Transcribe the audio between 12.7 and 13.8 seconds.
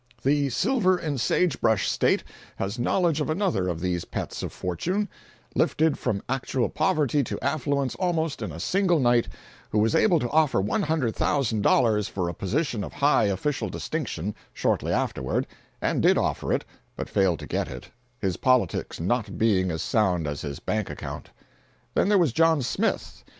of high official